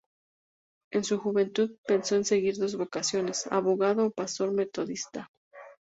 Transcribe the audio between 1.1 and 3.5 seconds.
juventud, pensó en seguir dos vocaciones,